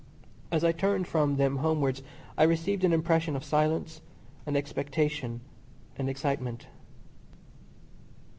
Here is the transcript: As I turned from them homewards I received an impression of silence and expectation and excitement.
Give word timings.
As 0.51 0.63
I 0.63 0.71
turned 0.71 1.07
from 1.07 1.35
them 1.35 1.57
homewards 1.57 2.01
I 2.35 2.41
received 2.41 2.83
an 2.83 2.91
impression 2.91 3.35
of 3.35 3.43
silence 3.43 4.01
and 4.47 4.57
expectation 4.57 5.41
and 5.95 6.09
excitement. 6.09 6.65